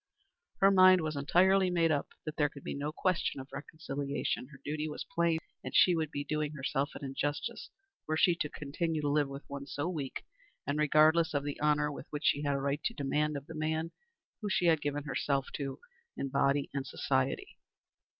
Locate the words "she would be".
5.75-6.23